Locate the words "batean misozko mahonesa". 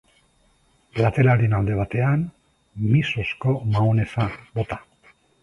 1.81-4.27